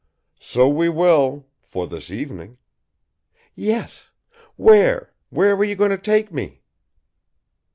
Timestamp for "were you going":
5.55-5.91